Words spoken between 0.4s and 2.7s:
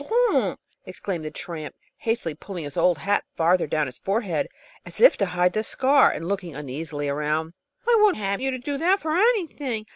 don't!" exclaimed the tramp, hastily, pulling